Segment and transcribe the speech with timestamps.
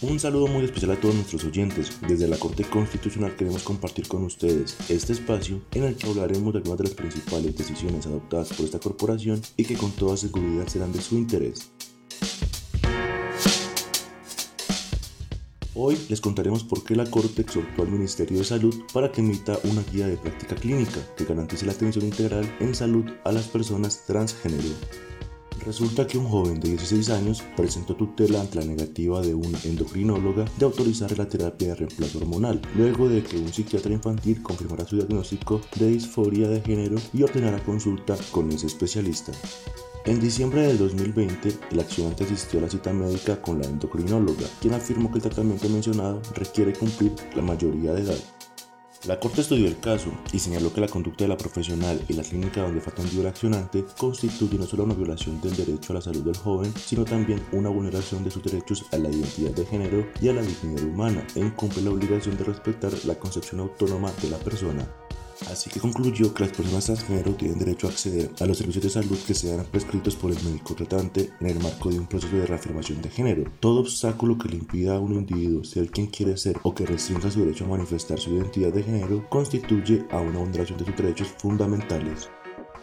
[0.00, 1.98] Un saludo muy especial a todos nuestros oyentes.
[2.06, 6.60] Desde la Corte Constitucional queremos compartir con ustedes este espacio en el que hablaremos de
[6.60, 10.92] algunas de las principales decisiones adoptadas por esta corporación y que con toda seguridad serán
[10.92, 11.72] de su interés.
[15.74, 19.58] Hoy les contaremos por qué la Corte exhortó al Ministerio de Salud para que emita
[19.64, 24.04] una guía de práctica clínica que garantice la atención integral en salud a las personas
[24.06, 24.76] transgénero.
[25.64, 30.44] Resulta que un joven de 16 años presentó tutela ante la negativa de una endocrinóloga
[30.56, 34.96] de autorizar la terapia de reemplazo hormonal, luego de que un psiquiatra infantil confirmara su
[34.96, 39.32] diagnóstico de disforia de género y ordenara consulta con ese especialista.
[40.04, 44.74] En diciembre del 2020, el accionante asistió a la cita médica con la endocrinóloga, quien
[44.74, 48.37] afirmó que el tratamiento mencionado requiere cumplir la mayoría de edad.
[49.06, 52.24] La Corte estudió el caso y señaló que la conducta de la profesional y la
[52.24, 56.00] clínica donde fue atendido el accionante constituye no solo una violación del derecho a la
[56.00, 60.04] salud del joven, sino también una vulneración de sus derechos a la identidad de género
[60.20, 64.30] y a la dignidad humana e incumple la obligación de respetar la concepción autónoma de
[64.30, 64.84] la persona.
[65.50, 68.90] Así que concluyó que las personas transgénero tienen derecho a acceder a los servicios de
[68.90, 72.46] salud que sean prescritos por el médico tratante en el marco de un proceso de
[72.46, 73.44] reafirmación de género.
[73.60, 77.30] Todo obstáculo que le impida a un individuo ser quien quiere ser o que restrinja
[77.30, 81.28] su derecho a manifestar su identidad de género constituye a una vulneración de sus derechos
[81.38, 82.28] fundamentales.